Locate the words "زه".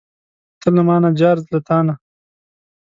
1.43-1.49